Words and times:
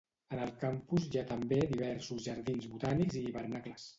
En 0.35 0.39
el 0.45 0.53
campus 0.63 1.03
hi 1.09 1.19
ha 1.21 1.25
també 1.33 1.59
diversos 1.75 2.25
jardins 2.29 2.67
botànics 2.75 3.21
i 3.21 3.25
hivernacles. 3.29 3.89